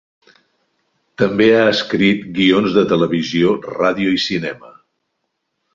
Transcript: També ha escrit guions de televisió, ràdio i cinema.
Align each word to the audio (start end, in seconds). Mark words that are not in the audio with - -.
També 1.23 1.47
ha 1.57 1.67
escrit 1.73 2.25
guions 2.39 2.79
de 2.79 2.87
televisió, 2.95 3.53
ràdio 3.71 4.19
i 4.19 4.23
cinema. 4.27 4.77